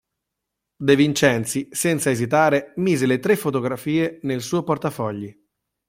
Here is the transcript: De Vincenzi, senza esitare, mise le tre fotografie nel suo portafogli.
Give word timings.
De 0.79 0.95
Vincenzi, 0.95 1.67
senza 1.71 2.09
esitare, 2.09 2.73
mise 2.77 3.05
le 3.05 3.19
tre 3.19 3.35
fotografie 3.35 4.17
nel 4.23 4.41
suo 4.41 4.63
portafogli. 4.63 5.31